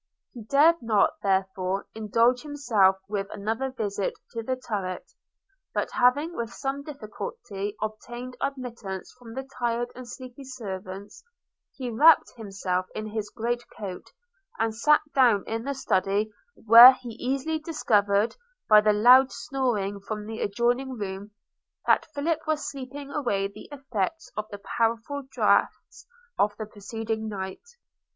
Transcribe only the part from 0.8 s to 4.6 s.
not therefore indulge himself with another visit to the